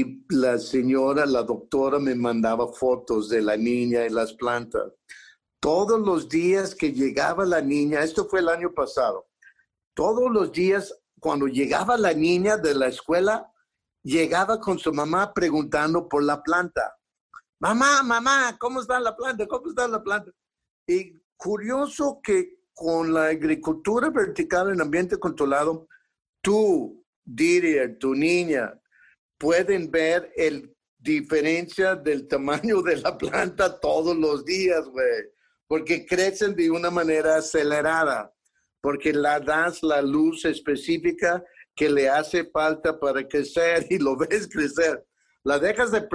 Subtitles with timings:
[0.00, 4.92] y la señora, la doctora me mandaba fotos de la niña y las plantas.
[5.60, 9.26] Todos los días que llegaba la niña, esto fue el año pasado,
[9.94, 13.50] todos los días cuando llegaba la niña de la escuela,
[14.02, 16.94] llegaba con su mamá preguntando por la planta.
[17.58, 19.46] Mamá, mamá, ¿cómo está la planta?
[19.46, 20.30] ¿Cómo está la planta?
[20.86, 25.88] Y curioso que con la agricultura vertical en ambiente controlado,
[26.42, 28.78] tú, Didier, tu niña,
[29.38, 35.30] pueden ver el diferencia del tamaño de la planta todos los días, güey,
[35.68, 38.32] porque crecen de una manera acelerada,
[38.80, 41.44] porque la das la luz específica
[41.74, 45.04] que le hace falta para crecer y lo ves crecer.
[45.44, 46.08] La dejas de,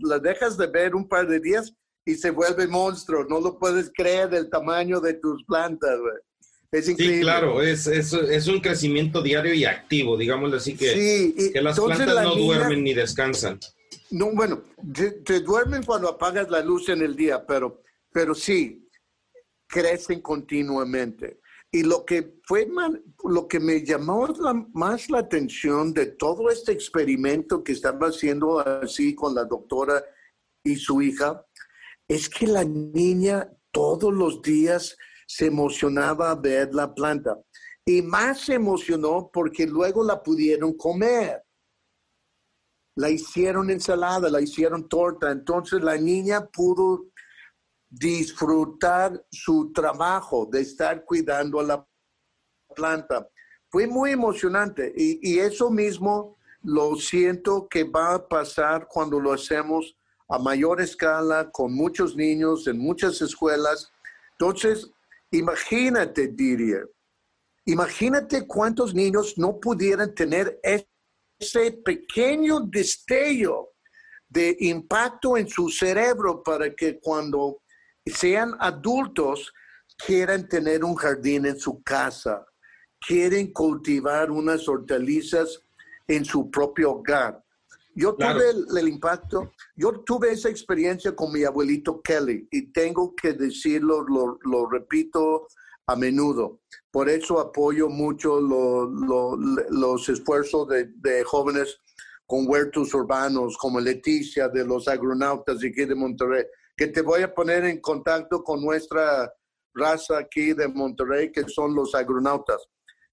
[0.00, 1.72] la dejas de ver un par de días
[2.04, 3.24] y se vuelve monstruo.
[3.24, 6.16] No lo puedes creer del tamaño de tus plantas, güey.
[6.72, 7.16] Es increíble.
[7.16, 11.78] Sí, claro, es, es, es, un crecimiento diario y activo, digámoslo así, que, que las
[11.78, 13.58] plantas no duermen ni descansan.
[14.10, 14.62] No, bueno,
[15.24, 18.88] te, duermen cuando apagas la luz en el día, pero, pero sí,
[19.66, 21.40] crecen continuamente.
[21.72, 22.68] Y lo que fue
[23.24, 24.28] lo que me llamó
[24.72, 30.04] más la atención de todo este experimento que estaba haciendo así con la doctora
[30.62, 31.44] y su hija,
[32.08, 34.96] es que la niña todos los días
[35.26, 37.38] se emocionaba ver la planta.
[37.84, 41.42] Y más se emocionó porque luego la pudieron comer.
[42.96, 45.30] La hicieron ensalada, la hicieron torta.
[45.30, 47.06] Entonces la niña pudo
[47.88, 51.88] disfrutar su trabajo de estar cuidando a la
[52.74, 53.28] planta.
[53.70, 59.32] Fue muy emocionante y, y eso mismo lo siento que va a pasar cuando lo
[59.32, 59.96] hacemos
[60.28, 63.92] a mayor escala, con muchos niños en muchas escuelas.
[64.32, 64.90] Entonces,
[65.30, 66.80] Imagínate, diría,
[67.64, 73.72] imagínate cuántos niños no pudieran tener ese pequeño destello
[74.28, 77.62] de impacto en su cerebro para que cuando
[78.04, 79.52] sean adultos
[80.04, 82.44] quieran tener un jardín en su casa,
[83.00, 85.60] quieren cultivar unas hortalizas
[86.06, 87.42] en su propio hogar.
[87.98, 93.32] Yo tuve el, impacto, yo tuve esa experiencia con mi abuelito Kelly y tengo que
[93.32, 95.46] decirlo, lo, repito
[95.86, 96.60] a menudo.
[96.90, 101.80] Por eso apoyo mucho los esfuerzos de, jóvenes
[102.26, 106.44] con huertos urbanos, como Leticia de los agronautas de aquí de Monterrey,
[106.76, 109.32] que te voy a poner en contacto con nuestra
[109.72, 112.62] raza aquí de Monterrey, que son los agronautas,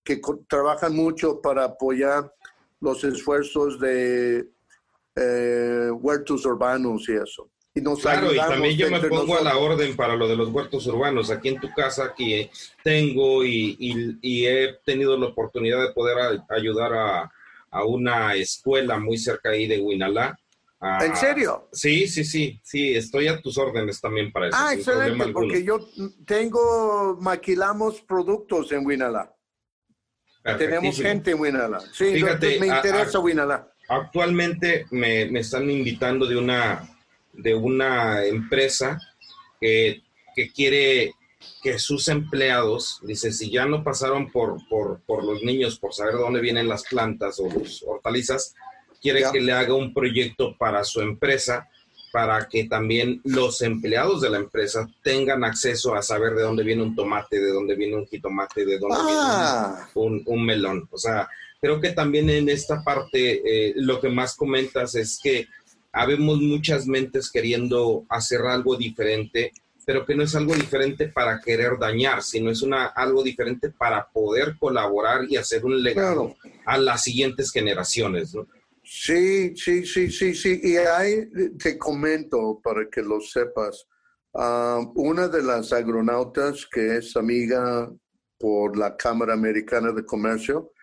[0.04, 2.34] que trabajan mucho para apoyar
[2.82, 4.53] los esfuerzos de
[5.16, 7.50] eh, huertos urbanos y eso.
[7.76, 10.86] Y claro, y también yo me pongo a la orden para lo de los huertos
[10.86, 11.32] urbanos.
[11.32, 12.50] Aquí en tu casa, aquí
[12.84, 17.32] tengo y, he tenido la oportunidad de poder ayudar a,
[17.86, 20.38] una escuela muy cerca ahí de Huinalá.
[21.02, 21.70] ¿En serio?
[21.72, 24.58] Sí, sí, sí, sí, estoy a tus órdenes también para eso.
[24.60, 25.80] Ah, excelente, porque yo
[26.28, 29.34] tengo, maquilamos productos en Huinalá.
[30.44, 31.80] Tenemos gente en Huinalá.
[31.92, 32.24] Sí,
[32.60, 36.90] me interesa Huinalá actualmente me, están invitando de una,
[37.34, 39.00] de una empresa
[39.60, 40.02] que,
[40.56, 41.14] quiere
[41.62, 46.42] que sus empleados, dice, si ya no pasaron por, por, los niños, por saber dónde
[46.42, 48.56] vienen las plantas o las hortalizas,
[49.02, 51.70] quiere que le haga un proyecto para su empresa
[52.14, 56.84] para que también los empleados de la empresa tengan acceso a saber de dónde viene
[56.84, 59.90] un tomate, de dónde viene un jitomate, de dónde viene ah.
[59.96, 60.88] un, un, melón.
[60.92, 61.28] O sea,
[61.64, 65.48] creo que también en esta parte eh, lo que más comentas es que
[65.94, 69.54] habemos muchas mentes queriendo hacer algo diferente,
[69.86, 74.06] pero que no es algo diferente para querer dañar, sino es una, algo diferente para
[74.12, 76.36] poder colaborar y hacer un legado
[76.66, 78.46] a las siguientes generaciones, ¿no?
[78.84, 80.60] Sí, sí, sí, sí, sí.
[80.62, 83.88] Y ahí te comento para que lo sepas.
[84.34, 87.90] Ah, una de las agronautas que es amiga
[88.38, 90.74] por la Cámara Americana de Comercio,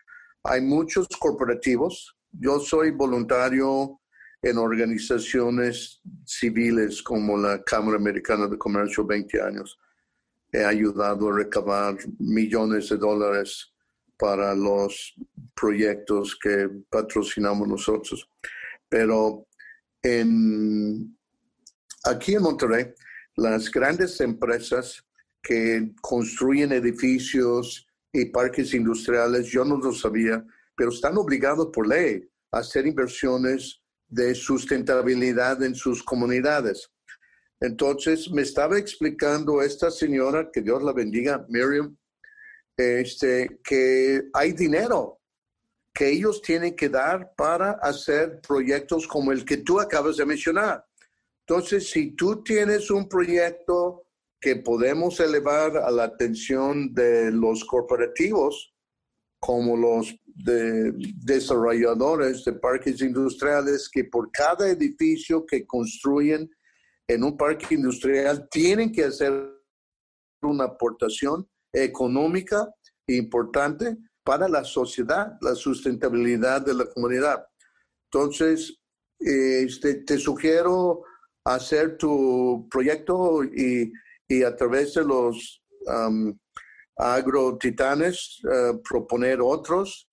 [0.45, 2.17] hay muchos corporativos.
[2.33, 4.01] Yo soy voluntario
[4.43, 9.79] en organizaciones civiles como la Cámara Americana de Comercio 20 años.
[10.53, 13.73] He ayudado a recabar millones de dólares
[14.17, 15.15] para los
[15.55, 18.29] proyectos que patrocinamos nosotros.
[18.89, 19.47] Pero
[20.03, 21.17] en,
[22.05, 22.93] aquí en Monterrey,
[23.37, 25.05] las grandes empresas
[25.43, 30.45] que construyen edificios, y parques industriales, yo no lo sabía,
[30.77, 36.91] pero están obligados por ley a hacer inversiones de sustentabilidad en sus comunidades.
[37.61, 41.97] Entonces me estaba explicando esta señora, que Dios la bendiga, Miriam,
[42.77, 45.21] este, que hay dinero
[45.93, 50.85] que ellos tienen que dar para hacer proyectos como el que tú acabas de mencionar.
[51.47, 54.07] Entonces, si tú tienes un proyecto
[54.41, 58.75] que podemos elevar a la atención de los corporativos,
[59.39, 66.51] como los desarrolladores de parques industriales, que por cada edificio que construyen
[67.09, 69.33] en un parque industrial tienen que hacer
[70.43, 72.69] una aportación económica
[73.07, 77.45] importante para la sociedad, la sustentabilidad de la comunidad.
[78.13, 78.79] Entonces,
[79.19, 81.03] este, te sugiero
[81.45, 83.93] hacer tu proyecto y,
[84.45, 86.39] a través de los um,
[86.97, 90.09] agrotitanes uh, proponer otros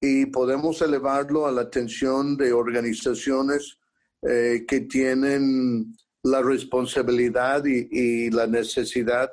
[0.00, 3.78] y podemos elevarlo a la atención de organizaciones
[4.22, 9.30] eh, que tienen la responsabilidad y, la necesidad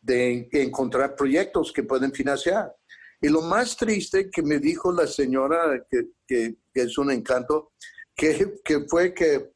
[0.00, 2.74] de encontrar proyectos que pueden financiar.
[3.20, 7.72] Y lo más triste que me dijo la señora, que, que, es un encanto,
[8.14, 9.52] que, que fue que,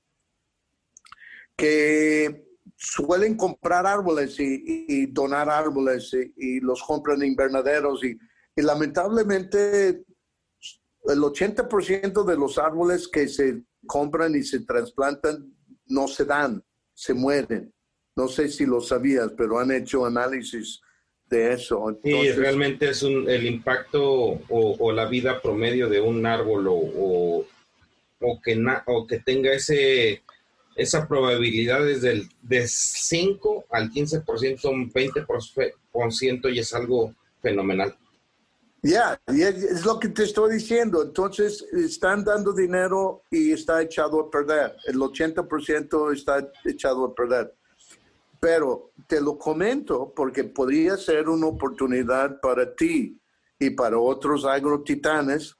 [1.57, 2.50] que
[2.81, 8.19] suelen comprar árboles y, donar árboles y, los compran invernaderos y,
[8.57, 10.03] y lamentablemente
[11.05, 15.55] el 80% de los árboles que se compran y se trasplantan
[15.87, 17.73] no se dan, se mueren.
[18.17, 20.81] No sé si lo sabías, pero han hecho análisis
[21.27, 21.99] de eso.
[22.03, 27.47] y realmente es un, el impacto o, la vida promedio de un árbol o,
[28.21, 30.23] o que, o que tenga ese,
[30.81, 37.95] esa probabilidad es del, de 5 al 15%, un 20% y es algo fenomenal.
[38.83, 41.03] Ya, es lo que te estoy diciendo.
[41.03, 44.75] Entonces, están dando dinero y está echado a perder.
[44.87, 47.55] El 80% está echado a perder.
[48.41, 53.21] Pero te lo comento porque podría ser una oportunidad para ti
[53.59, 55.55] y para otros agrotitanes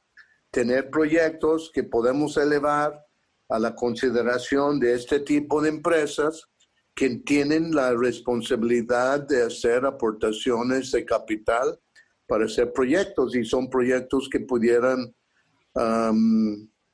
[0.51, 3.05] tener proyectos que podemos elevar
[3.51, 6.49] a la consideración de este tipo de empresas
[6.95, 11.79] que tienen la responsabilidad de hacer aportaciones de capital
[12.27, 15.13] para hacer proyectos y son proyectos que pudieran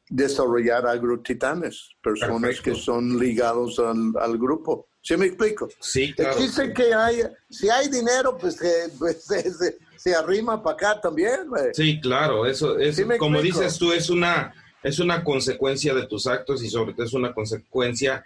[0.09, 4.89] desarrollar agrotitanes, personas que son ligados al, grupo.
[5.03, 5.69] ¿Sí me explico?
[5.81, 6.39] Sí, claro.
[6.39, 8.59] Dicen que hay, si hay dinero, pues,
[8.99, 9.27] pues
[9.97, 11.49] se, arrima para acá también.
[11.73, 14.53] Sí, claro, eso es, como dices tú, es una,
[14.87, 18.25] es una consecuencia de tus actos y sobre todo es una consecuencia,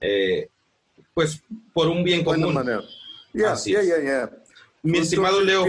[0.00, 0.48] eh,
[1.14, 1.40] pues,
[1.72, 2.52] por un bien común.
[2.52, 2.82] manera.
[3.32, 4.30] Ya, ya, ya,
[4.82, 5.64] Mi estimado Leo.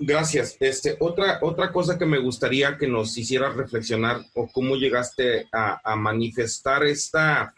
[0.00, 0.56] Gracias.
[0.58, 5.94] Este, otra, otra cosa que me gustaría que nos hicieras reflexionar o cómo llegaste a,
[5.94, 7.54] manifestar esta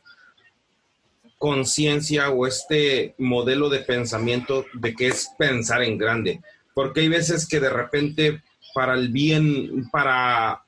[1.39, 6.43] conciencia o este modelo de pensamiento de que es pensar en grande.
[6.75, 8.43] Porque hay veces que de repente
[8.75, 10.64] para el bien, para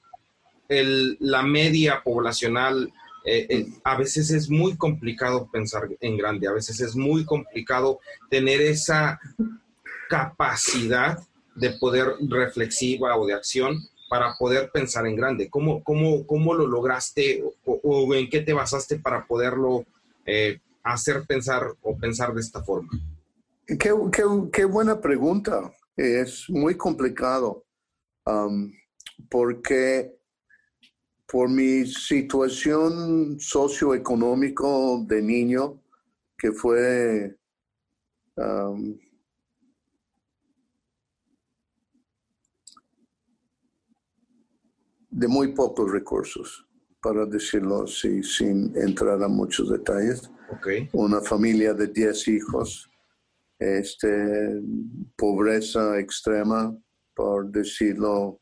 [0.69, 2.93] el, la media poblacional,
[3.25, 8.01] eh, eh, a veces es muy complicado pensar en grande, a veces es muy complicado
[8.31, 9.19] tener esa
[10.09, 11.19] capacidad
[11.57, 15.51] de poder reflexiva o de acción para poder pensar en grande?
[15.51, 19.85] ¿Cómo, cómo, cómo lo lograste o, en qué te basaste para poderlo
[20.25, 22.91] eh, hacer pensar o pensar de esta forma?
[23.67, 23.93] Qué,
[24.53, 25.73] qué, buena pregunta.
[25.97, 27.65] Es muy complicado
[29.29, 30.16] porque
[31.27, 35.83] por mi situación socioeconómico de niño,
[36.39, 37.37] que fue
[38.37, 38.97] um,
[45.11, 46.67] de muy pocos recursos,
[47.01, 50.31] para decirlo así, sin entrar a muchos detalles.
[50.93, 52.89] Una familia de 10 hijos,
[53.59, 54.61] este,
[55.17, 56.77] pobreza extrema,
[57.15, 58.41] por decirlo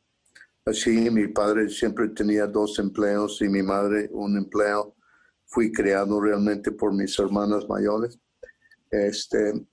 [0.64, 1.10] así.
[1.10, 4.94] Mi padre siempre tenía dos empleos y mi madre un empleo.
[5.46, 8.18] Fui criado realmente por mis hermanas mayores.
[8.90, 9.66] Este,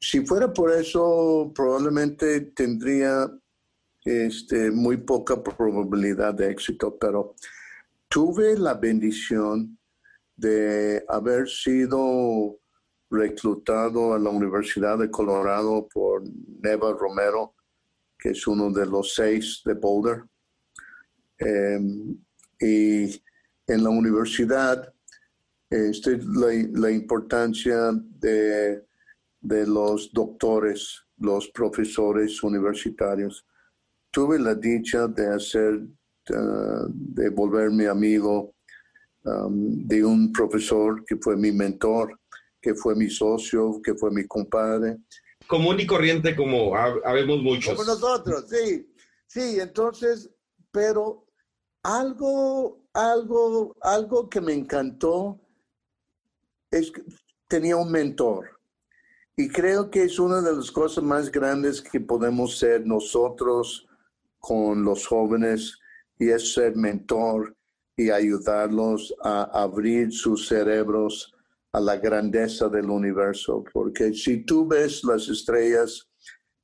[0.00, 3.30] si fuera por eso, probablemente tendría
[4.04, 7.34] este, muy poca probabilidad de éxito, pero
[8.08, 9.78] tuve la bendición
[10.36, 12.58] de haber sido
[13.10, 16.22] reclutado a la Universidad de Colorado por
[16.62, 17.54] Neva Romero,
[18.22, 20.22] que es uno de los seis de Boulder.
[21.38, 22.16] Em,
[22.60, 23.20] y
[23.66, 24.94] en la universidad,
[25.68, 28.84] este, la, importancia de,
[29.40, 33.44] de los doctores, los profesores universitarios
[34.12, 35.80] tuve la dicha de hacer,
[36.30, 38.54] uh, de volverme amigo
[39.24, 42.18] de un profesor que fue mi mentor,
[42.60, 44.98] que fue mi socio, que fue mi compadre.
[45.46, 47.74] Común y corriente como habemos muchos.
[47.74, 48.88] Como nosotros, sí.
[49.26, 50.30] Sí, entonces,
[50.70, 51.26] pero
[51.82, 55.40] algo, algo, algo que me encantó
[56.70, 57.02] es que
[57.48, 58.60] tenía un mentor.
[59.36, 63.86] Y creo que es una de las cosas más grandes que podemos ser nosotros
[64.38, 65.78] con los jóvenes
[66.18, 67.56] y es ser mentor
[67.96, 71.34] y ayudarlos a abrir sus cerebros
[71.72, 73.64] a la grandeza del universo.
[73.72, 76.08] Porque si tú ves las estrellas,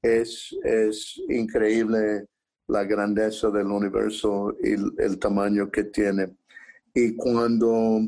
[0.02, 2.26] es, es increíble
[2.68, 6.36] la grandeza del universo y el tamaño que tiene.
[6.94, 8.00] Y cuando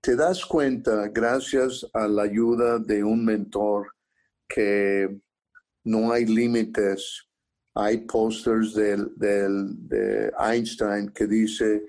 [0.00, 3.92] te das cuenta, gracias a la ayuda de un mentor,
[4.48, 5.20] que
[5.84, 7.26] no hay límites.
[7.74, 9.08] Hay posters del,
[9.88, 11.86] de Einstein que dice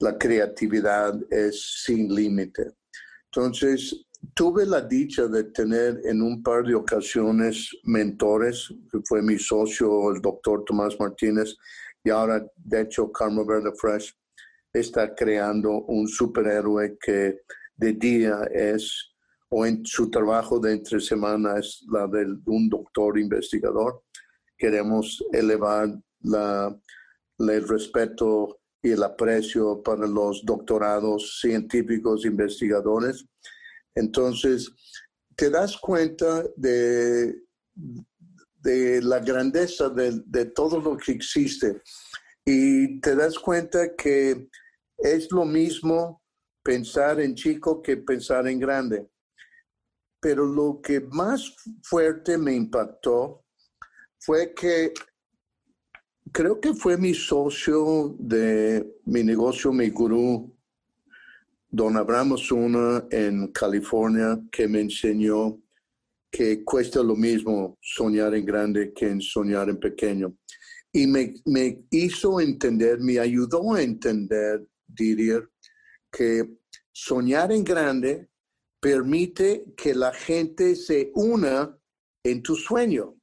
[0.00, 2.72] la creatividad es sin límite.
[3.26, 9.38] Entonces, tuve la dicha de tener en un par de ocasiones mentores, que fue mi
[9.38, 11.54] socio, el doctor Tomás Martínez,
[12.02, 14.14] y ahora, de hecho, Carmen Verde Fresh
[14.72, 17.42] está creando un superhéroe que
[17.76, 19.10] de día es
[19.50, 24.04] o en su trabajo de entre semana es la de un doctor investigador.
[24.56, 25.88] Queremos elevar
[27.38, 33.24] el respeto y el aprecio para los doctorados científicos investigadores.
[33.94, 34.70] Entonces,
[35.36, 37.34] te das cuenta de,
[38.62, 41.82] de la grandeza de, de todo lo que existe
[42.44, 44.48] y te das cuenta que
[44.98, 46.22] es lo mismo
[46.62, 49.08] pensar en chico que pensar en grande
[50.20, 53.44] pero lo que más fuerte me impactó
[54.18, 54.92] fue que
[56.32, 60.54] creo que fue mi socio de mi negocio, mi gurú,
[61.68, 65.60] don Abraham Osuna en California, que me enseñó
[66.30, 70.36] que cuesta lo mismo soñar en grande que en soñar en pequeño.
[70.92, 75.40] Y me, me hizo entender, me ayudó a entender, diría,
[76.10, 76.48] que
[76.92, 78.28] soñar en grande
[78.80, 81.76] permite que la gente se una
[82.24, 83.19] en tu sueño,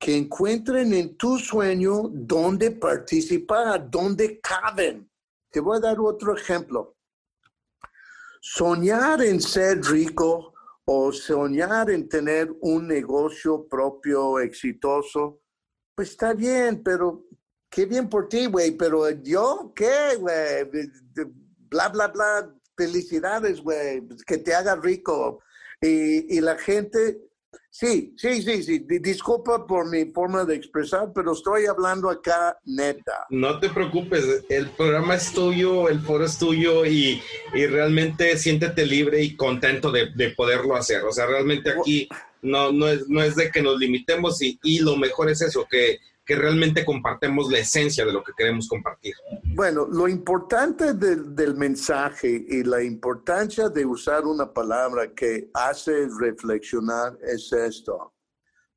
[0.00, 5.10] que encuentren en tu sueño dónde participar, dónde caben.
[5.50, 6.96] Te voy a dar otro ejemplo.
[8.40, 10.54] Soñar en ser rico
[10.86, 15.42] o soñar en tener un negocio propio exitoso,
[15.94, 17.26] pues está bien, pero
[17.68, 20.64] qué bien por ti, güey, pero yo, ¿qué, güey?
[21.68, 25.42] Bla, bla, bla, felicidades, güey, que te haga rico.
[25.78, 27.29] Y, y, la gente,
[27.70, 33.26] sí, sí, sí, sí, disculpa por mi forma de expresar, pero estoy hablando acá neta.
[33.30, 37.22] No te preocupes, el programa es tuyo, el foro es tuyo y,
[37.54, 41.04] y realmente siéntete libre y contento de, de, poderlo hacer.
[41.04, 42.08] O sea, realmente aquí
[42.42, 45.66] no, no, es, no es de que nos limitemos y, y lo mejor es eso,
[45.70, 49.14] que que realmente compartemos la esencia de lo que queremos compartir.
[49.54, 56.08] Bueno, lo importante del, del mensaje y la importancia de usar una palabra que hace
[56.20, 58.14] reflexionar es esto.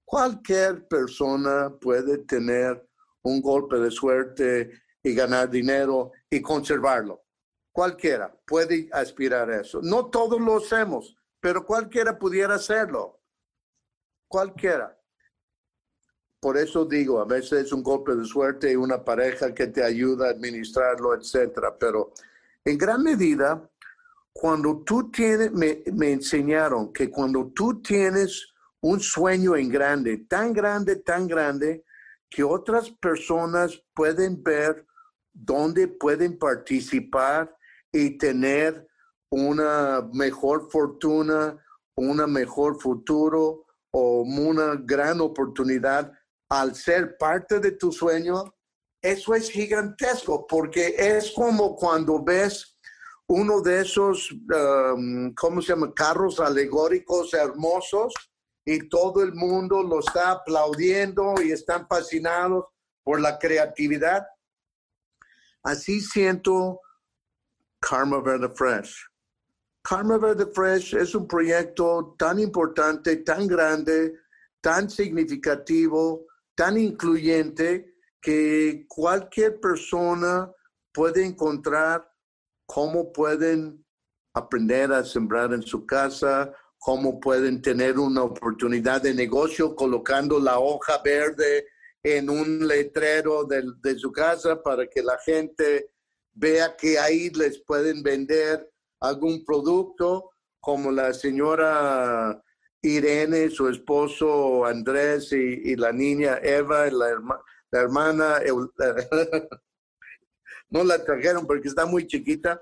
[0.06, 2.88] Cualquier persona puede tener
[3.24, 4.72] un golpe de suerte
[5.02, 7.24] y ganar dinero y conservarlo.
[7.72, 9.80] Cualquiera puede aspirar a eso.
[9.82, 13.20] No todos lo hacemos, pero cualquiera pudiera hacerlo.
[14.28, 14.98] Cualquiera.
[16.44, 19.82] Por eso digo, a veces es un golpe de suerte y una pareja que te
[19.82, 21.74] ayuda a administrarlo, etcétera.
[21.80, 22.12] Pero
[22.66, 23.66] en gran medida,
[24.34, 30.52] cuando tú tienes, me, me enseñaron que cuando tú tienes un sueño en grande, tan
[30.52, 31.86] grande, tan grande,
[32.30, 34.86] que otras personas pueden ver
[35.32, 37.56] dónde pueden participar
[37.90, 38.86] y tener
[39.30, 41.58] una mejor fortuna,
[41.96, 46.12] una mejor futuro o una gran oportunidad
[46.54, 48.44] al ser parte de tu sueño,
[49.02, 52.78] eso es gigantesco, porque es como cuando ves
[53.28, 55.92] uno de esos, um, ¿cómo se llama?
[55.96, 58.14] Carros alegóricos hermosos
[58.64, 62.66] y todo el mundo lo está aplaudiendo y están fascinados
[63.04, 64.24] por la creatividad.
[65.64, 66.82] Así siento
[67.80, 68.96] Karma Verde Fresh.
[69.82, 74.20] Karma Verde Fresh es un proyecto tan importante, tan grande,
[74.62, 80.52] tan significativo, tan incluyente que cualquier persona
[80.94, 82.10] puede encontrar
[82.66, 83.86] cómo pueden
[84.34, 90.60] aprender a sembrar en su casa, cómo pueden tener una oportunidad de negocio colocando la
[90.60, 91.68] hoja verde
[92.04, 95.92] en un letrero de, su casa para que la gente
[96.34, 98.70] vea que ahí les pueden vender
[99.00, 102.43] algún producto, como la señora
[102.84, 107.18] Irene, su esposo Andrés y, la niña Eva, la,
[107.72, 108.40] la hermana,
[110.70, 112.62] no la trajeron porque está muy chiquita,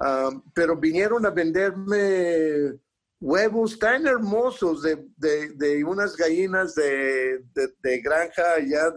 [0.00, 2.78] ah, pero vinieron a venderme
[3.20, 7.42] huevos tan hermosos de, unas gallinas de,
[8.02, 8.90] granja allá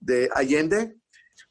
[0.00, 0.96] de, Allende,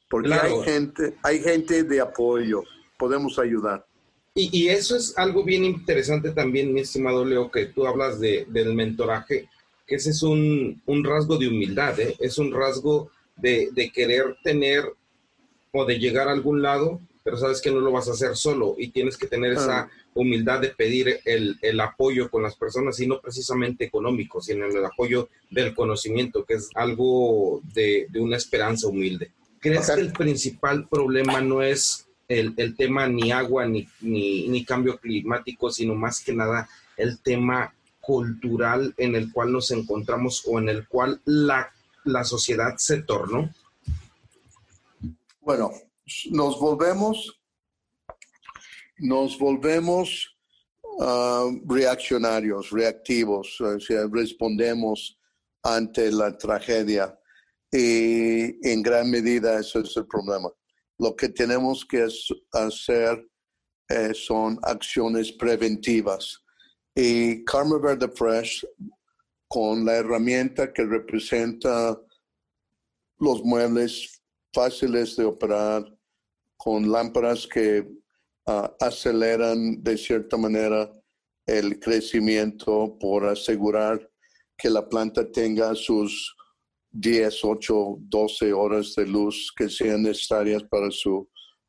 [0.10, 2.62] porque hay, gente, hay gente de apoyo,
[3.00, 3.88] podemos ayudar.
[4.36, 8.74] Y, eso es algo bien interesante también, mi estimado Leo, que tú hablas de, del
[8.74, 9.48] mentoraje,
[9.86, 12.16] que ese es un, rasgo de humildad, ¿eh?
[12.20, 14.86] es un rasgo de, querer tener
[15.72, 18.74] o de llegar a algún lado, pero sabes que no lo vas a hacer solo
[18.76, 19.90] y tienes que tener esa ah.
[20.16, 25.30] humildad de pedir el, apoyo con las personas y no precisamente económico, sino el apoyo
[25.52, 29.32] del conocimiento, que es algo de, una esperanza humilde.
[29.60, 32.08] ¿Crees que el principal problema no es
[32.40, 38.94] el, tema ni agua ni, ni, cambio climático, sino más que nada el tema cultural
[38.98, 41.72] en el cual nos encontramos o en el cual la,
[42.04, 43.54] la sociedad se tornó?
[45.42, 45.72] Bueno,
[46.32, 47.40] nos volvemos,
[48.98, 50.36] nos volvemos
[51.00, 55.18] ah, reaccionarios, reactivos, o sea, respondemos
[55.64, 57.18] ante la tragedia
[57.72, 60.50] y en gran medida eso es el problema.
[60.98, 62.08] Lo que tenemos que
[62.52, 63.28] hacer
[63.90, 66.44] eh, son acciones preventivas.
[66.96, 68.66] Y Karma Verde Fresh,
[69.48, 72.00] con la herramienta que representa
[73.20, 74.22] los muebles
[74.54, 75.84] fáciles de operar,
[76.58, 77.88] con lámparas que
[78.46, 80.92] ah, aceleran de cierta manera
[81.46, 84.10] el crecimiento por asegurar
[84.58, 86.36] que la planta tenga sus
[86.94, 91.28] 10, 8, 12 horas de luz que sean necesarias para su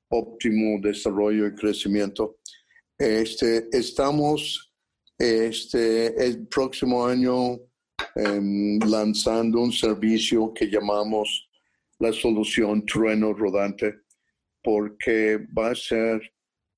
[0.08, 2.38] óptimo desarrollo y crecimiento.
[2.98, 4.72] Este, estamos
[5.18, 7.58] este, el próximo año
[8.14, 11.48] em, lanzando un servicio que llamamos
[11.98, 13.94] la solución trueno rodante,
[14.62, 16.20] porque va a ser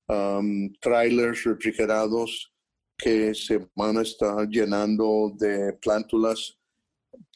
[0.07, 2.53] um, trailers refrigerados
[2.97, 6.56] que se van a estar llenando de plántulas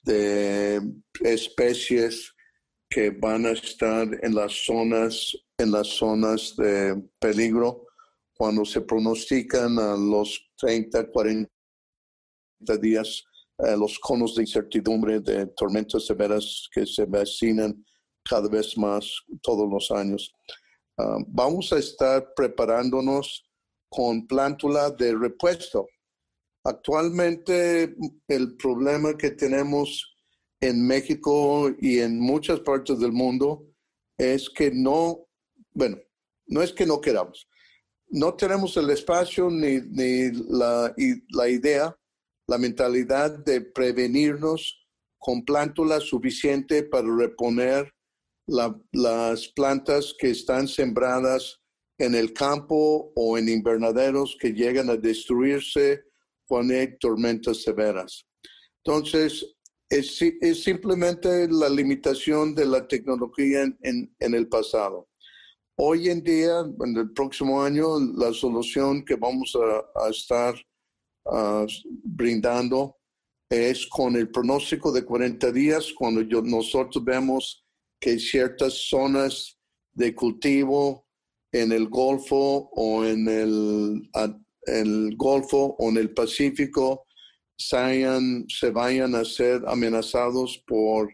[0.03, 0.81] de
[1.21, 2.33] especies
[2.89, 7.85] que van a estar en las zonas en las zonas de peligro
[8.33, 11.47] cuando se pronostican a los 30, 40
[12.81, 13.23] días
[13.59, 17.85] eh, los conos de incertidumbre de tormentas severas que se vecinan
[18.27, 20.31] cada vez más todos los años.
[20.97, 23.43] Ah, vamos a estar preparándonos
[23.89, 25.87] con plántula de repuesto.
[26.63, 27.95] Actualmente
[28.28, 30.15] el problema que tenemos
[30.60, 33.65] en México y en muchas partes del mundo
[34.17, 35.28] es que no,
[35.74, 35.97] bueno,
[36.47, 37.47] no es que no queramos,
[38.10, 40.93] no tenemos el espacio ni, ni la,
[41.30, 41.97] la idea
[42.52, 44.86] la mentalidad de prevenirnos
[45.17, 47.93] con plántula suficiente para reponer
[48.45, 51.62] las plantas que están sembradas
[51.97, 56.04] en el campo o en invernaderos que llegan a destruirse
[56.59, 58.25] hay tormentas severas.
[58.83, 59.55] Entonces,
[59.89, 60.17] es,
[60.63, 65.07] simplemente la limitación de la tecnología en, el pasado.
[65.77, 69.57] Hoy en día, en el próximo año, la solución que vamos
[69.95, 70.55] a estar
[71.25, 71.65] Ah,
[72.03, 72.97] brindando
[73.49, 77.63] es con el pronóstico de 40 días, cuando nosotros vemos
[77.99, 79.59] que ciertas zonas
[79.93, 81.05] de cultivo
[81.51, 84.09] en el Golfo o en el,
[84.63, 87.06] el Golfo o en el Pacífico
[87.58, 91.13] se, vayan a ser amenazados por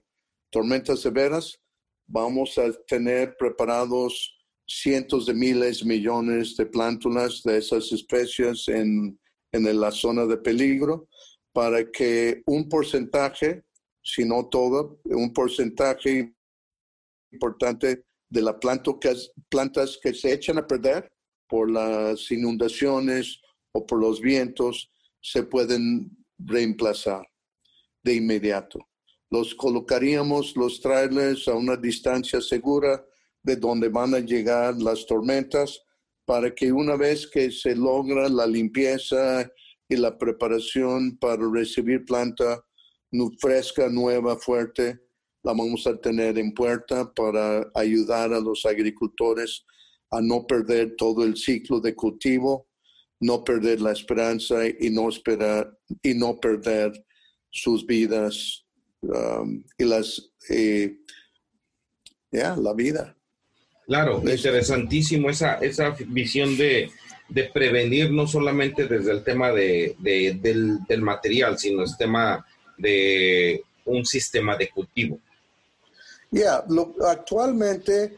[0.50, 1.60] tormentas severas,
[2.08, 4.34] vamos a tener preparados
[4.66, 9.18] cientos de miles, millones de plántulas de esas especies en
[9.52, 11.08] en la zona de peligro
[11.54, 13.64] para que un porcentaje,
[14.04, 16.34] si no todo, un porcentaje
[17.32, 18.56] importante de las
[19.50, 21.12] plantas que se echan a perder
[21.48, 27.28] por las inundaciones o por los vientos se pueden reemplazar
[28.04, 28.80] de inmediato.
[29.30, 33.06] Los colocaríamos los trailers a una distancia segura
[33.44, 35.82] de donde van a llegar las tormentas
[36.26, 39.50] para que una vez que se logra la limpieza
[39.90, 42.64] y la preparación para recibir planta
[43.40, 45.00] fresca, nueva, fuerte,
[45.44, 49.66] la vamos a tener en puerta para ayudar a los agricultores
[50.12, 52.68] a no perder todo el ciclo de cultivo,
[53.20, 56.92] no perder la esperanza y no esperar y no perder
[57.50, 58.66] sus vidas
[59.02, 60.32] um, y las
[62.32, 63.16] ya la vida.
[63.86, 66.92] Claro, interesantísimo esa, esa visión de,
[67.30, 72.46] de prevenir no solamente desde el tema de, del, del, material, sino el tema
[72.78, 75.20] de un sistema de cultivo.
[76.30, 76.66] Ya,
[77.08, 78.18] actualmente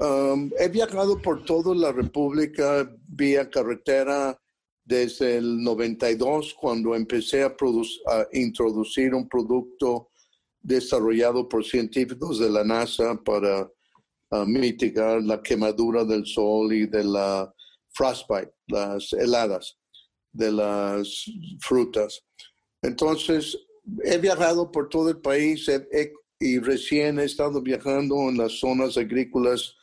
[0.00, 4.38] um, he viajado por toda la República vía carretera
[4.84, 7.54] desde el 92, cuando empecé a,
[8.32, 10.10] introducir un producto
[10.60, 17.04] desarrollado por científicos de la NASA para uh, mitigar la quemadura del sol y de
[17.04, 17.54] la
[17.92, 19.76] frostbite, las heladas
[20.32, 21.24] de las
[21.60, 22.22] frutas.
[22.82, 23.56] Entonces,
[24.04, 25.68] he viajado por todo el país
[26.38, 29.74] y recién he estado viajando en las zonas agrícolas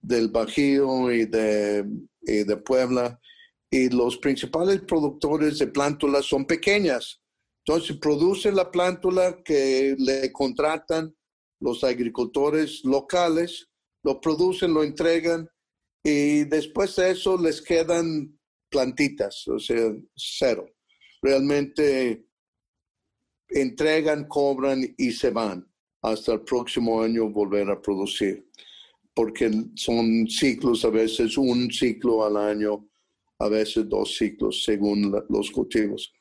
[0.00, 1.84] del Bajío y de,
[2.20, 3.20] de Puebla.
[3.70, 7.20] Y los principales productores de plántulas son pequeñas.
[7.66, 11.14] Entonces, producen la plántula que le contratan
[11.60, 13.68] los agricultores locales,
[14.02, 15.48] lo producen, lo entregan
[16.02, 18.38] y después de eso les quedan
[18.70, 20.66] plantitas, o sea, cero.
[21.20, 22.24] Realmente
[23.48, 25.66] entregan, cobran y se van
[26.02, 28.48] hasta el próximo año volver a producir,
[29.18, 32.88] porque son ciclos, a veces un ciclo al año,
[33.40, 36.12] a veces dos ciclos según los cultivos.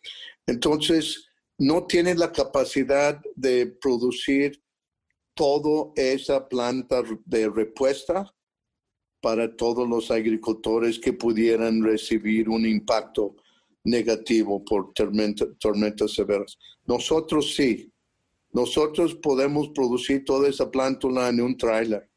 [0.48, 1.30] Entonces,
[1.60, 4.60] no tienen la capacidad de producir
[5.36, 8.36] toda esa planta de repuesta
[9.22, 13.36] para todos los agricultores que pudieran recibir un impacto
[13.84, 16.58] negativo por tormentas severas.
[16.88, 17.94] Nosotros sí,
[18.54, 22.10] nosotros podemos producir toda esa plántula en un tráiler.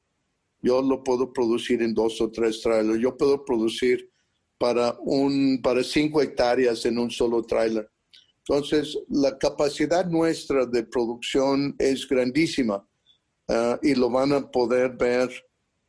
[0.63, 3.01] Yo lo puedo producir en dos o tres trailers.
[3.01, 4.11] Yo puedo producir
[4.59, 7.89] para, un, para cinco hectáreas en un solo tráiler.
[8.47, 12.87] Entonces, la capacidad nuestra de producción es grandísima
[13.49, 15.31] ah, y lo van a poder ver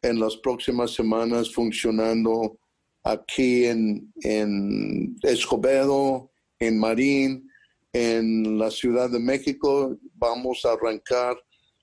[0.02, 2.60] en las próximas semanas funcionando
[3.04, 7.50] aquí en, en Escobedo, en Marín,
[7.94, 9.98] en la Ciudad de México.
[10.14, 11.36] Vamos a arrancar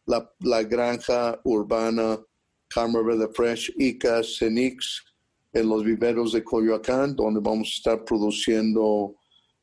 [0.07, 2.19] la, la granja urbana
[2.69, 5.03] Carmen Verde Fresh, ICA, Cenix,
[5.53, 9.17] en los viveros de Coyoacán, donde vamos a estar produciendo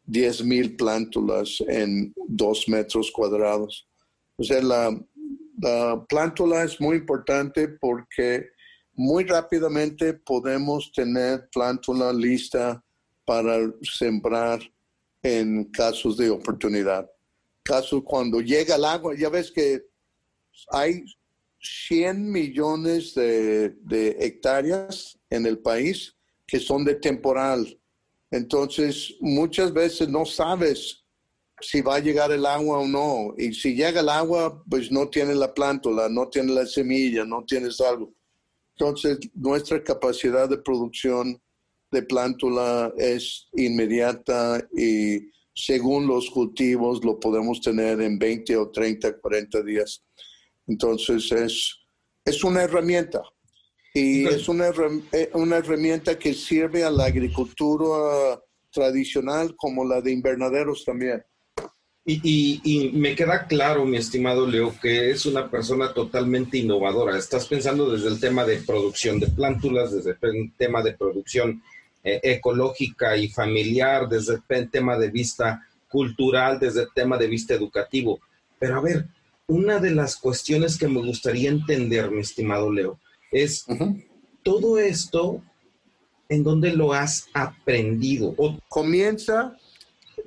[0.05, 3.87] 10 mil plántulas en dos metros cuadrados.
[4.37, 4.99] O sea, la,
[5.59, 8.49] la plántula es muy importante porque
[8.93, 12.83] muy rápidamente podemos tener plántula lista
[13.25, 14.59] para sembrar
[15.21, 17.09] en casos de oportunidad.
[17.63, 19.81] Casos cuando llega el agua, ya ves que
[20.69, 21.03] hay
[21.65, 26.15] 100 millones de, de hectáreas en el país
[26.47, 27.79] que son de temporal.
[28.31, 31.05] Entonces, muchas veces no sabes
[31.61, 33.33] si va a llegar el agua o no.
[33.37, 37.43] Y si llega el agua, pues no tiene la plántula, no tiene la semilla, no
[37.45, 38.13] tienes algo.
[38.77, 41.41] Entonces, nuestra capacidad de producción
[41.91, 49.17] de plántula es inmediata y según los cultivos lo podemos tener en 20 o 30,
[49.19, 50.03] 40 días.
[50.67, 51.77] Entonces, es,
[52.23, 53.21] es una herramienta.
[53.93, 54.71] Y es una,
[55.13, 61.23] eh, una herramienta que sirve a la agricultura tradicional como la de invernaderos también.
[62.07, 67.17] Y, me queda claro, mi estimado Leo, que es una persona totalmente innovadora.
[67.17, 71.63] Estás pensando desde el tema de producción de plántulas, desde el tema de producción
[72.03, 77.55] eh, ecológica y familiar, desde el tema de vista cultural, desde el tema de vista
[77.55, 78.19] educativo.
[78.59, 79.07] Pero a ver,
[79.47, 82.99] una de las cuestiones que me gustaría entender, mi estimado Leo,
[83.31, 83.65] es
[84.43, 85.41] todo esto,
[86.29, 88.35] ¿en dónde lo has aprendido?
[88.69, 89.55] Comienza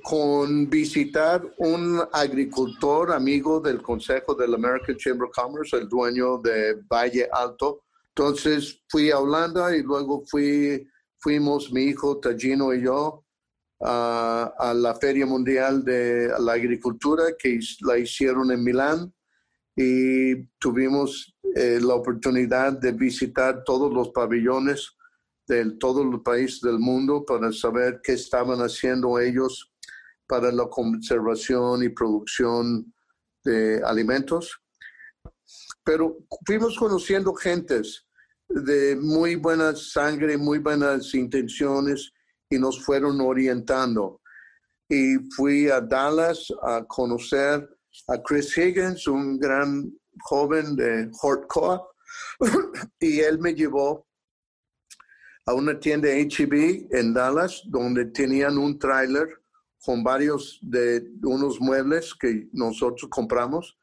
[0.03, 6.75] con visitar un agricultor amigo del Consejo del American Chamber of Commerce, el dueño de
[6.89, 7.83] Valle Alto.
[8.15, 13.25] Entonces fui a Holanda y luego fui, fuimos mi hijo Tagino y yo
[13.81, 19.13] a, a la Feria Mundial de la Agricultura que la hicieron en Milán
[19.75, 24.91] y tuvimos eh, la oportunidad de visitar todos los pabellones
[25.47, 29.71] de todos los países del mundo para saber qué estaban haciendo ellos
[30.27, 32.93] para la conservación y producción
[33.43, 34.61] de alimentos.
[35.83, 38.05] Pero fuimos conociendo gentes
[38.47, 42.11] de muy buena sangre, muy buenas intenciones
[42.49, 44.21] y nos fueron orientando.
[44.89, 47.69] Y fui a Dallas a conocer
[48.07, 49.91] a Chris Higgins, un gran
[50.23, 51.91] joven de Hort Co-op,
[52.99, 54.07] y él me llevó
[55.45, 59.27] a una tienda HEB en Dallas donde tenían un tráiler
[59.83, 63.77] con varios de unos muebles que nosotros compramos.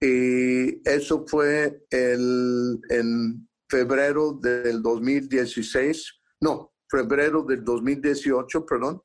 [0.00, 9.02] Y eso fue el, en febrero del 2016, no, febrero del 2018, perdón.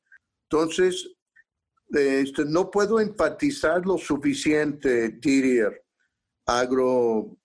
[0.50, 1.08] Entonces,
[1.90, 5.84] este, no puedo empatizar lo suficiente, Didier,
[6.46, 7.38] Agro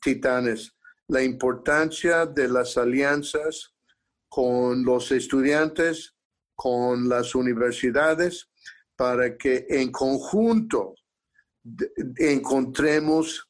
[0.00, 0.74] Titanes,
[1.08, 3.74] la importancia de las alianzas
[4.28, 6.14] con los estudiantes,
[6.54, 8.50] con las universidades,
[8.96, 10.94] para que en conjunto
[12.16, 13.48] encontremos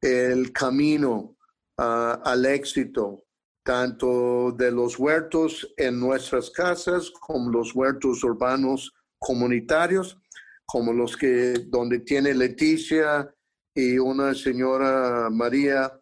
[0.00, 1.36] el camino
[1.76, 3.24] al éxito,
[3.68, 10.18] tanto de los huertos en nuestras casas como los huertos urbanos comunitarios,
[10.64, 13.30] como los que donde tiene Leticia
[13.74, 15.92] y una señora María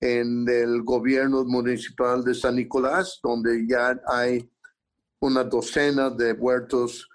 [0.00, 4.48] en el gobierno municipal de San Nicolás, donde ya hay
[5.18, 7.08] una docena de huertos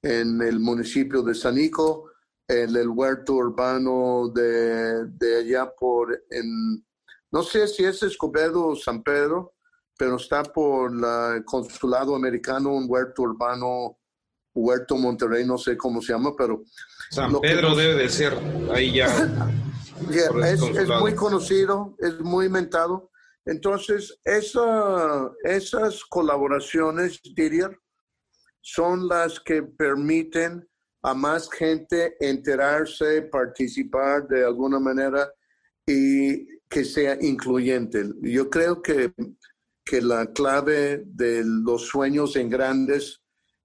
[0.00, 2.08] en el municipio de San Nico,
[2.46, 6.84] en el huerto urbano de, de allá por, en,
[7.32, 9.54] no sé si es Escobedo o San Pedro,
[9.96, 13.98] pero está por el consulado americano, un huerto urbano,
[14.54, 16.62] huerto Monterrey, no sé cómo se llama, pero...
[17.10, 18.36] San Pedro debe de ser,
[18.72, 19.06] ahí ya.
[20.10, 23.10] es, es, muy conocido, es muy inventado.
[23.44, 27.70] Entonces, esa, esas colaboraciones, diría,
[28.60, 30.66] son las que permiten
[31.02, 35.30] a más gente enterarse, participar de alguna manera
[35.86, 38.04] y que sea incluyente.
[38.22, 39.12] Yo creo que,
[39.84, 43.20] que la clave de los sueños en grandes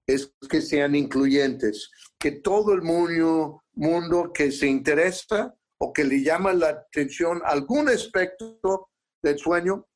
[0.06, 6.22] es que sean incluyentes, que todo el mundo, mundo que se interesa o que le
[6.22, 8.90] llama la atención algún aspecto
[9.22, 9.86] del sueño,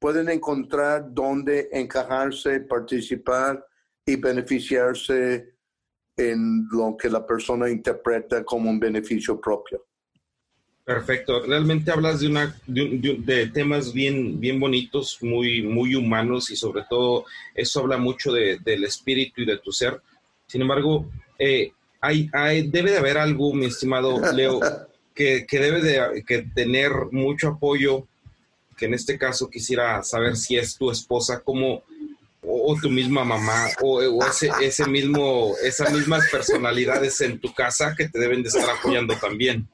[0.00, 3.64] pueden encontrar dónde encajarse, participar
[4.04, 5.56] y beneficiarse
[6.16, 9.86] en lo que la persona interpreta como un beneficio propio.
[10.86, 11.42] Perfecto.
[11.44, 17.24] Realmente hablas de, una, de, temas bien, bien bonitos, muy, muy humanos y sobre todo
[17.56, 20.00] eso habla mucho del espíritu y de tu ser.
[20.46, 24.60] Sin embargo, eh, hay, hay, debe de haber algo, mi estimado Leo,
[25.12, 28.06] que, que debe de que tener mucho apoyo,
[28.76, 31.82] que en este caso quisiera saber si es tu esposa, cómo
[32.42, 38.08] o, tu misma mamá o, ese, ese mismo, esas mismas personalidades en tu casa que
[38.08, 39.66] te deben de estar apoyando también.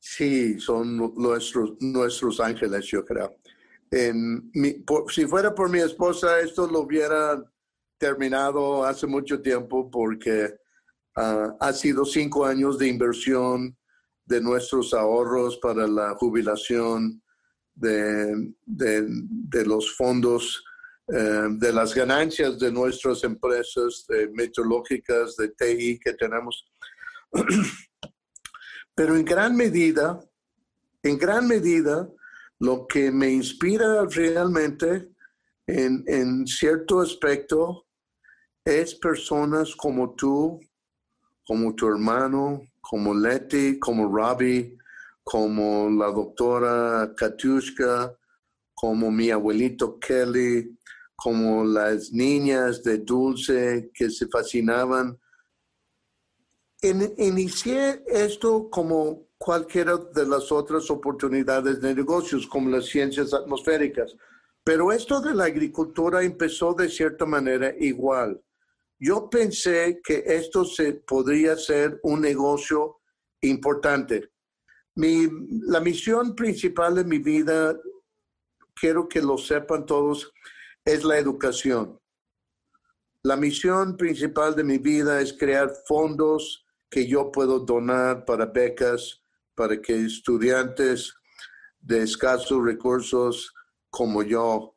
[0.00, 3.36] Sí, son nuestros, nuestros ángeles, yo creo.
[3.90, 4.50] En
[5.08, 7.42] si fuera por mi esposa, esto lo hubiera
[7.98, 10.56] terminado hace mucho tiempo porque
[11.16, 13.76] ah, ha sido cinco años de inversión
[14.24, 17.22] de nuestros ahorros para la jubilación,
[17.74, 20.64] de, de, de los fondos
[21.12, 26.64] eh, de las ganancias de nuestras empresas meteorológicas, de TI que tenemos.
[28.94, 30.20] Pero en gran medida,
[31.02, 32.08] en gran medida,
[32.58, 35.10] lo que me inspira realmente
[35.66, 37.86] en, cierto aspecto
[38.64, 40.60] es personas como tú,
[41.46, 44.76] como tu hermano, como Leti, como Robbie,
[45.22, 48.16] como la doctora Katushka,
[48.74, 50.76] como mi abuelito Kelly,
[51.14, 55.18] como las niñas de Dulce que se fascinaban.
[56.82, 64.16] Inicié esto como cualquiera de las otras oportunidades de negocios, como las ciencias atmosféricas,
[64.64, 68.42] pero esto de la agricultura empezó de cierta manera igual.
[68.98, 73.00] Yo pensé que esto se podría ser un negocio
[73.40, 74.30] importante.
[74.94, 75.26] Mi,
[75.66, 77.78] la misión principal de mi vida,
[78.74, 80.30] quiero que lo sepan todos,
[80.84, 81.98] es la educación.
[83.22, 89.22] La misión principal de mi vida es crear fondos que yo puedo donar para becas,
[89.54, 91.14] para que estudiantes
[91.80, 93.54] de escasos recursos
[93.88, 94.74] como yo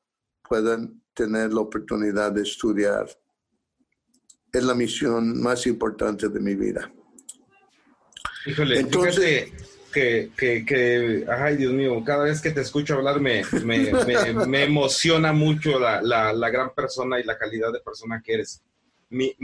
[0.47, 3.08] puedan tener la oportunidad de estudiar.
[4.52, 6.91] Es la misión más importante de mi vida.
[8.45, 9.52] Híjole, Entonces,
[9.91, 13.91] que, que, que, ay Dios mío, cada vez que te escucho hablar me, me,
[14.47, 18.62] me, emociona mucho la, la, la, gran persona y la calidad de persona que eres.
[19.10, 19.36] Me,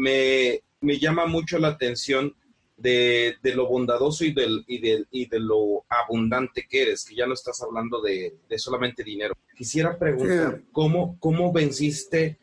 [0.82, 2.36] me llama mucho la atención
[2.80, 7.16] de, de, lo bondadoso y, del, y, de, y de lo abundante que eres, que
[7.16, 9.36] ya no estás hablando de, de solamente dinero.
[9.56, 12.40] Quisiera preguntar, ¿cómo, ¿cómo venciste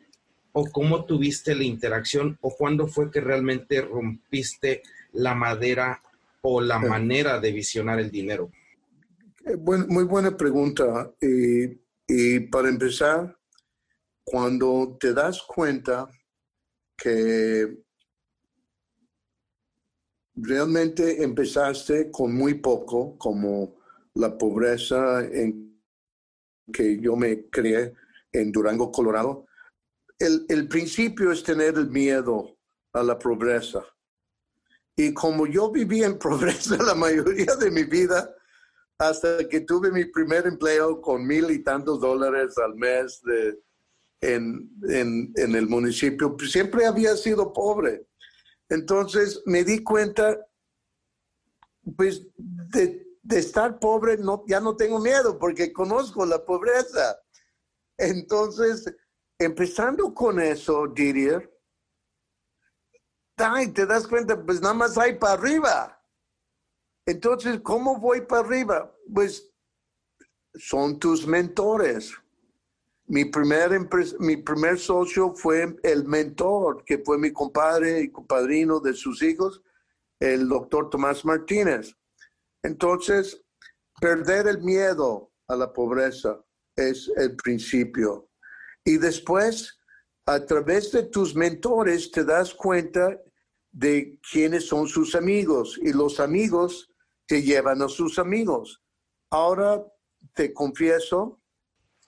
[0.51, 4.81] o cómo tuviste la interacción o cuándo fue que realmente rompiste
[5.13, 6.01] la madera
[6.41, 8.51] o la manera de visionar el dinero?
[9.45, 11.11] Eh, muy buena pregunta.
[11.21, 13.37] y para empezar,
[14.23, 16.09] cuando te das cuenta
[16.97, 17.86] que
[20.37, 23.75] realmente empezaste con muy poco, como
[24.13, 25.81] la pobreza en
[26.71, 27.93] que yo me crié
[28.31, 29.45] en Durango, Colorado,
[30.19, 32.57] el, el principio es tener el miedo
[32.93, 33.83] a la pobreza.
[34.95, 38.33] Y como yo viví en pobreza la mayoría de mi vida,
[38.99, 43.59] hasta que tuve mi primer empleo con mil y tantos dólares al mes de,
[44.21, 48.07] en, en, en, el municipio, siempre había sido pobre.
[48.69, 50.37] Entonces me di cuenta,
[51.95, 57.19] pues, de, estar pobre, no, ya no tengo miedo porque conozco la pobreza.
[57.97, 58.93] Entonces,
[59.39, 61.53] empezando con eso, Didier,
[63.73, 66.01] te das cuenta, pues nada más hay para arriba.
[67.05, 68.95] Entonces, ¿cómo voy para arriba?
[69.13, 69.53] Pues
[70.55, 72.13] son tus mentores.
[73.09, 73.87] Mi primer,
[74.19, 79.61] mi primer socio fue el mentor, que fue mi compadre y compadrino de sus hijos,
[80.19, 81.95] el doctor Tomás Martínez.
[82.63, 83.41] Entonces,
[84.01, 86.43] perder el miedo a la pobreza
[86.75, 88.29] es el principio.
[88.83, 89.79] Y después,
[90.25, 93.17] a través de tus mentores, te das cuenta
[93.71, 95.79] de quiénes son sus amigos.
[95.81, 96.91] Y los amigos
[97.25, 98.81] te llevan a sus amigos.
[99.29, 99.85] Ahora
[100.33, 101.36] te confieso,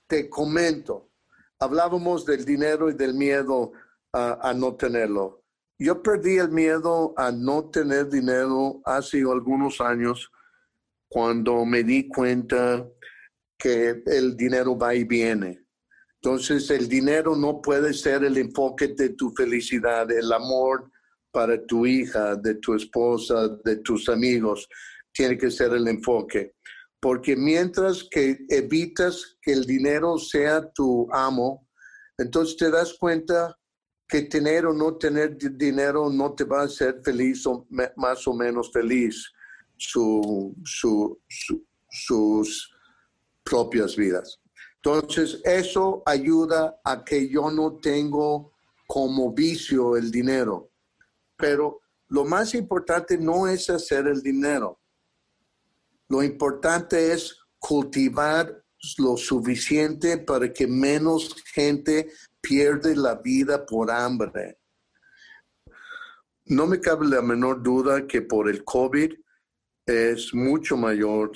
[0.10, 1.12] te comento.
[1.60, 3.72] Hablábamos del dinero y del miedo
[4.12, 5.44] a, no tenerlo.
[5.78, 10.30] Yo perdí el miedo a no tener dinero hace algunos años
[11.08, 12.86] cuando me di cuenta
[13.58, 15.66] que el dinero va y viene.
[16.22, 20.92] Entonces el dinero no puede ser el enfoque de tu felicidad, el amor
[21.32, 24.68] para tu hija, de tu esposa, de tus amigos
[25.12, 26.56] tiene que ser el enfoque.
[27.02, 31.68] Porque mientras que evitas que el dinero sea tu amo,
[32.18, 33.58] entonces te das cuenta
[34.08, 38.34] que tener o no tener dinero no te va a hacer feliz o más o
[38.34, 39.32] menos feliz
[39.78, 40.56] su,
[41.90, 42.74] sus
[43.44, 44.40] propias vidas.
[44.84, 48.54] Entonces, eso ayuda a que yo no tengo
[48.88, 50.72] como vicio el dinero.
[51.36, 54.79] Pero lo más importante no es hacer el dinero.
[56.10, 58.64] Lo importante es cultivar
[58.98, 64.60] lo suficiente para que menos gente pierde la vida por hambre.
[66.46, 69.14] No me cabe la menor duda que por el COVID
[69.86, 71.32] es mucho mayor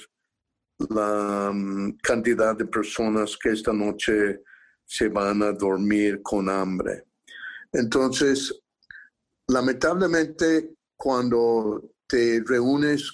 [0.90, 4.42] la mm, cantidad de personas que esta noche
[4.86, 7.06] se van a dormir con hambre.
[7.72, 8.60] Entonces,
[9.48, 13.12] lamentablemente, cuando te reúnes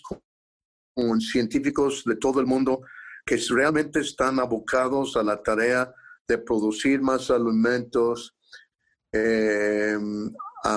[1.00, 2.82] con científicos de todo el mundo
[3.26, 5.94] que realmente están abocados a la tarea
[6.28, 8.36] de producir más alimentos
[9.12, 9.98] eh,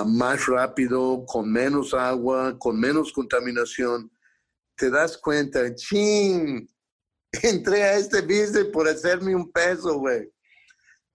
[0.05, 4.11] más rápido, con menos agua, con menos contaminación,
[4.75, 6.67] te das cuenta, ching,
[7.43, 10.31] entré a este business por hacerme un peso, güey.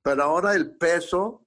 [0.02, 1.44] Pero ahora el peso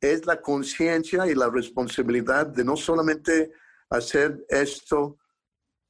[0.00, 3.52] es la conciencia y la responsabilidad de no solamente
[3.90, 5.18] hacer esto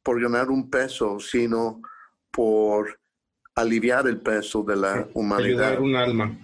[0.03, 1.83] por ganar un peso, sino
[2.31, 2.99] por
[3.55, 5.73] aliviar el peso de la humanidad.
[5.73, 6.39] Ayudar un alma.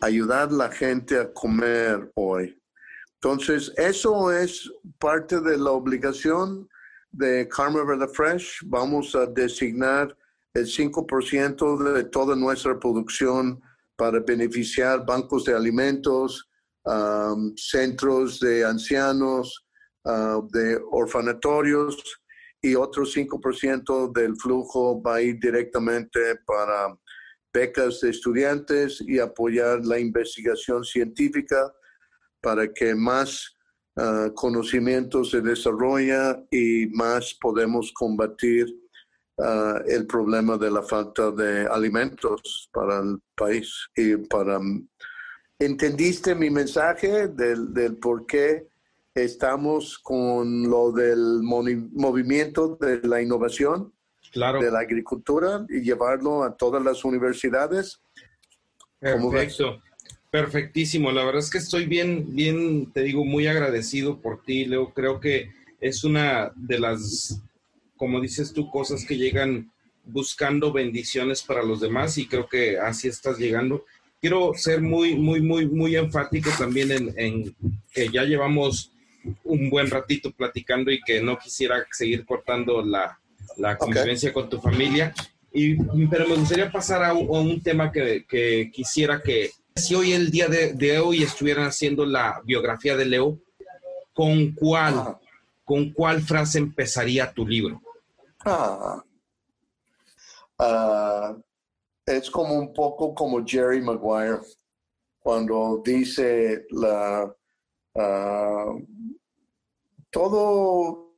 [0.00, 2.60] Ayudar a la gente a comer hoy.
[3.14, 6.68] Entonces, eso es parte de la obligación
[7.10, 8.60] de Karma Verde Fresh.
[8.66, 10.14] Vamos a designar
[10.52, 13.60] el 5% de toda nuestra producción
[13.96, 16.48] para beneficiar bancos de alimentos,
[16.84, 19.64] um, centros de ancianos,
[20.04, 21.96] uh, de orfanatorios
[22.64, 26.96] y otro 5% del flujo va a ir directamente para
[27.52, 31.70] becas de estudiantes y apoyar la investigación científica
[32.40, 33.54] para que más
[33.96, 38.64] uh, conocimiento se desarrolla y más podemos combatir
[39.36, 44.58] uh, el problema de la falta de alimentos para el país y para
[45.58, 48.68] ¿Entendiste mi mensaje del, del por qué
[49.14, 53.92] estamos con lo del movimiento de la innovación
[54.34, 58.00] de la agricultura y llevarlo a todas las universidades.
[58.98, 59.80] Perfecto,
[60.30, 61.12] perfectísimo.
[61.12, 64.92] La verdad es que estoy bien, bien, te digo, muy agradecido por ti, Leo.
[64.92, 67.40] Creo que es una de las,
[67.96, 69.70] como dices tú, cosas que llegan
[70.04, 73.84] buscando bendiciones para los demás y creo que así estás llegando.
[74.20, 77.56] Quiero ser muy, muy, muy, muy enfático también en, en
[77.92, 78.90] que ya llevamos
[79.44, 83.18] un buen ratito platicando y que no quisiera seguir cortando la,
[83.56, 85.14] la convivencia con tu familia.
[85.52, 90.30] Y, pero me gustaría pasar a un, tema que, que, quisiera que, si hoy el
[90.30, 93.38] día de, de, hoy estuvieran haciendo la biografía de Leo,
[94.12, 95.16] ¿con cuál,
[95.64, 97.80] con cuál frase empezaría tu libro?
[98.44, 99.02] Ah,
[100.58, 101.36] ah,
[102.04, 104.40] es como un poco como Jerry Maguire.
[105.20, 107.32] cuando dice la,
[107.94, 108.74] ah,
[110.14, 111.16] todo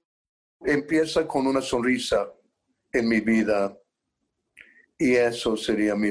[0.64, 2.32] empieza con una sonrisa
[2.90, 3.78] en mi vida
[4.96, 6.08] y eso sería mi,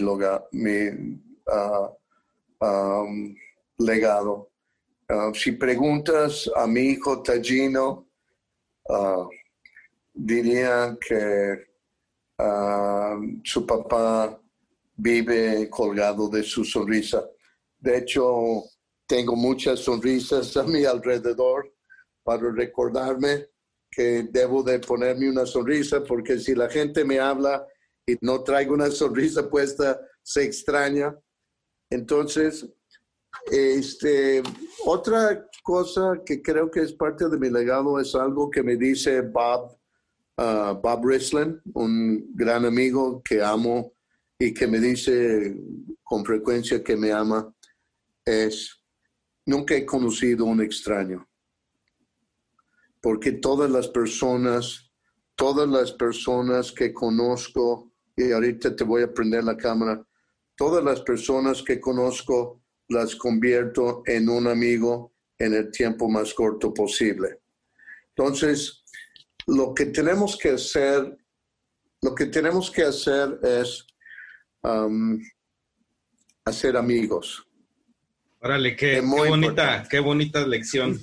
[0.52, 3.04] mi ah,
[3.80, 4.52] legado.
[5.10, 8.08] Ah, si preguntas a mi hijo Tallino,
[10.14, 11.66] diría que
[13.44, 14.40] su papá
[14.96, 17.28] vive colgado de su sonrisa.
[17.80, 18.64] De hecho,
[19.08, 21.75] tengo muchas sonrisas a mi alrededor
[22.26, 23.48] para recordarme
[23.90, 27.66] que debo de ponerme una sonrisa porque si la gente me habla
[28.06, 31.16] y no traigo una sonrisa puesta, se extraña.
[31.90, 32.68] Entonces,
[33.52, 34.44] este,
[34.86, 39.22] otra cosa que creo que es parte de mi legado es algo que me dice
[39.22, 39.78] Bob,
[40.38, 43.94] uh, Bob Rislin, un gran amigo que amo
[44.38, 45.56] y que me dice
[46.04, 47.54] con frecuencia que me ama,
[48.26, 48.84] es,
[49.46, 51.28] nunca he conocido un extraño,
[53.06, 54.92] porque todas las personas,
[55.36, 60.04] todas las personas que conozco, y ahorita te voy a prender la cámara,
[60.58, 66.74] todas las personas que conozco las convierto en un amigo en el tiempo más corto
[66.74, 67.44] posible.
[68.16, 68.84] Entonces,
[69.46, 71.16] lo que tenemos que hacer,
[72.02, 73.86] lo que tenemos que hacer es
[74.64, 75.20] um,
[76.44, 77.48] hacer amigos.
[78.46, 81.00] Órale, qué, bonita, qué bonita lección.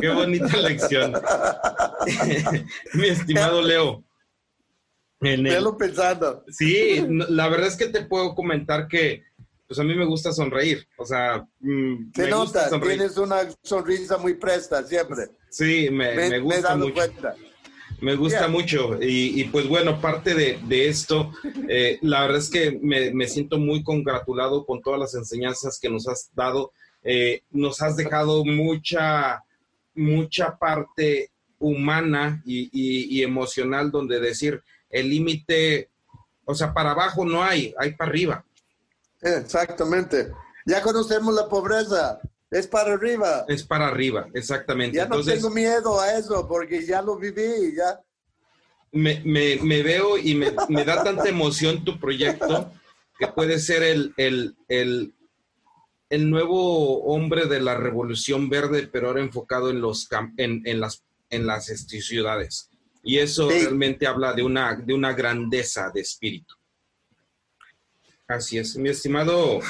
[0.00, 1.12] Qué bonita lección.
[2.94, 4.02] Mi estimado Leo.
[5.20, 6.42] En pensando.
[6.48, 9.24] Sí, la verdad es que te puedo comentar que
[9.66, 10.88] pues a mí me gusta sonreír.
[10.96, 12.70] O sea, mm, ¿Qué nota?
[12.80, 15.26] Tienes una sonrisa muy presta siempre.
[15.50, 17.02] Sí, me, gusta mucho.
[18.00, 18.98] Me gusta mucho.
[19.02, 21.30] Y, pues bueno, parte de, esto,
[21.68, 26.08] eh, la verdad es que me, siento muy congratulado con todas las enseñanzas que nos
[26.08, 26.72] has dado.
[27.08, 29.44] Eh, nos has dejado mucha,
[29.94, 35.90] mucha parte humana y, y emocional donde decir el límite,
[36.44, 38.44] o sea, para abajo no hay, hay para arriba.
[39.20, 40.32] Exactamente.
[40.64, 42.20] Ya conocemos la pobreza.
[42.50, 43.44] Es para arriba.
[43.48, 44.96] Es para arriba, exactamente.
[44.96, 48.00] Ya no tengo miedo a eso porque ya lo viví, ya.
[48.92, 52.72] Me, me, veo y me, me, da tanta emoción tu proyecto
[53.18, 55.12] que puede ser el, el, el,
[56.10, 61.04] el, nuevo hombre de la revolución verde, pero ahora enfocado en, los, en, en las,
[61.30, 62.70] en las este, ciudades.
[63.02, 66.54] Y eso realmente habla de una, de una grandeza de espíritu.
[68.26, 69.60] Así es, mi estimado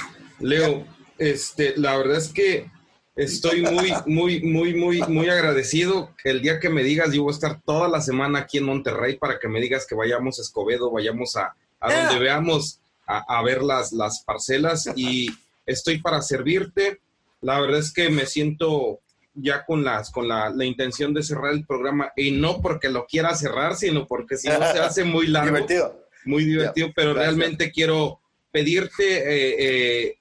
[0.41, 0.87] Leo.
[1.18, 2.70] Este, la verdad es que
[3.14, 6.14] estoy muy, muy, muy, muy, muy agradecido.
[6.24, 9.18] El día que me digas, yo voy a estar toda la semana aquí en Monterrey
[9.18, 13.62] para que me digas que vayamos a Escobedo, vayamos a, a donde veamos a, ver
[13.62, 15.30] las, las parcelas y
[15.66, 17.00] estoy para servirte.
[17.42, 19.00] La verdad es que me siento
[19.34, 23.06] ya con las con la, la, intención de cerrar el programa y no porque lo
[23.06, 25.54] quiera cerrar, sino porque si no se hace muy largo.
[25.54, 26.06] Divertido.
[26.24, 30.18] Muy divertido, pero realmente quiero pedirte, eh, eh,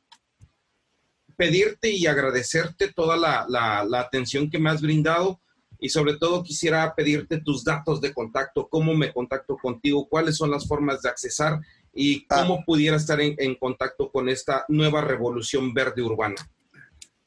[1.37, 5.39] pedirte y agradecerte toda la, la, atención que me has brindado
[5.79, 10.51] y sobre todo quisiera pedirte tus datos de contacto, cómo me contacto contigo, cuáles son
[10.51, 11.59] las formas de accesar
[11.95, 12.41] y ah.
[12.41, 16.35] cómo pudiera estar en, en, contacto con esta nueva revolución verde urbana.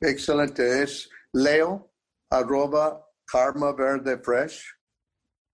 [0.00, 1.90] Excelente, es leo
[2.30, 4.62] arroba karma verde fresh,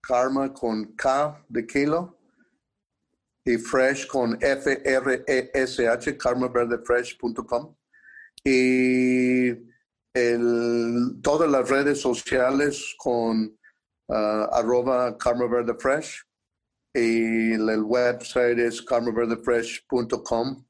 [0.02, 2.18] karma con K de kilo,
[3.44, 7.76] y Fresh con F-R-E-S-H, karmaverdefresh.com.
[8.42, 9.48] Y
[10.14, 13.58] el, todas las redes sociales con
[14.08, 14.14] uh,
[14.52, 15.46] arroba Karma
[16.94, 20.64] Y el website es karmaverdefresh.com.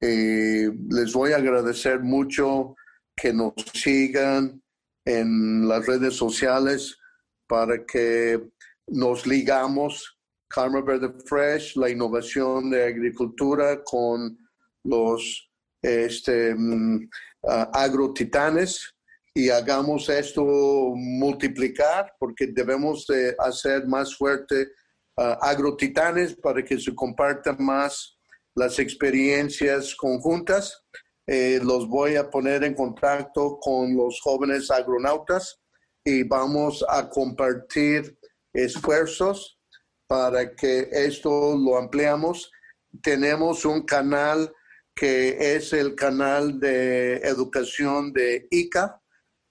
[0.00, 2.74] Y les voy a agradecer mucho
[3.14, 4.62] que nos sigan
[5.04, 6.98] en las redes sociales
[7.46, 8.40] para que
[8.86, 14.38] nos ligamos Karma Verde Fresh, la innovación de agricultura con
[14.84, 15.50] los
[15.80, 17.08] este, mm,
[17.72, 18.94] agrotitanes
[19.34, 20.44] y hagamos esto
[20.94, 24.68] multiplicar porque debemos de hacer más fuerte
[25.16, 28.18] agrotitanes para que se compartan más
[28.54, 30.84] las experiencias conjuntas.
[31.26, 35.60] Eh, los voy a poner en contacto con los jóvenes agronautas
[36.04, 38.18] y vamos a compartir
[38.52, 39.58] esfuerzos
[40.06, 42.50] para que esto lo ampliamos.
[43.02, 44.52] Tenemos un canal
[44.94, 49.00] que es el canal de educación de ICA,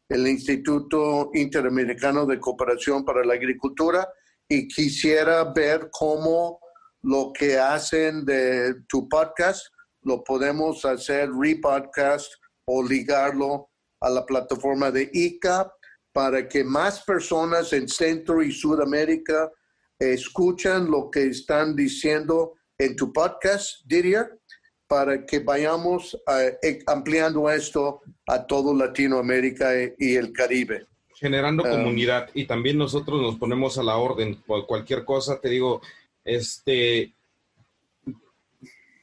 [0.09, 4.07] el Instituto Interamericano de Cooperación para la Agricultura,
[4.51, 6.59] y quisiera ver cómo
[7.03, 9.65] lo que hacen de tu podcast
[10.01, 12.33] lo podemos hacer repodcast
[12.65, 13.69] o ligarlo
[14.01, 15.71] a la plataforma de ICA
[16.11, 19.49] para que más personas en Centro y Sudamérica
[19.97, 24.37] escuchen lo que están diciendo en tu podcast, Didier,
[24.85, 26.21] para que vayamos
[26.61, 30.90] eh, ampliando esto a todo Latinoamérica y el Caribe.
[31.21, 35.49] Generando um, comunidad y también nosotros nos ponemos a la orden por cualquier cosa, te
[35.49, 35.79] digo,
[36.25, 37.13] este,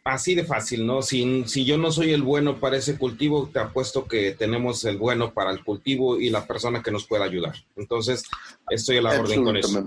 [0.02, 1.00] así de fácil, ¿no?
[1.00, 4.98] Si, si yo no soy el bueno para ese cultivo, te apuesto que tenemos el
[4.98, 7.54] bueno para el cultivo y la persona que nos pueda ayudar.
[7.76, 8.24] Entonces,
[8.68, 9.86] estoy a la orden con eso.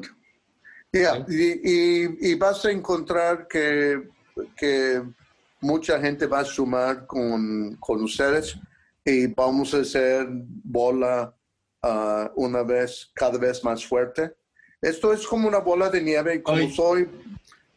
[0.93, 4.07] y, vas a encontrar que,
[4.55, 5.01] que,
[5.59, 8.57] mucha gente va a sumar con, con ustedes
[9.05, 11.31] y vamos a hacer bola
[11.83, 14.33] uh, una vez, cada vez más fuerte.
[14.81, 17.07] Esto es como una bola de nieve y como soy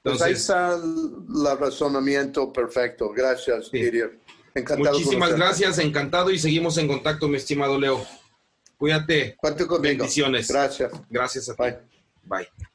[0.04, 3.10] pues ahí está el razonamiento perfecto.
[3.10, 3.90] Gracias, sí.
[4.54, 4.98] Encantado.
[4.98, 8.06] Muchísimas gracias, encantado y seguimos en contacto, mi estimado Leo.
[8.76, 9.36] Cuídate.
[9.80, 10.48] Bendiciones.
[10.48, 10.92] Gracias.
[11.08, 11.62] Gracias a ti.
[11.62, 11.78] Bye.
[12.24, 12.68] Bye.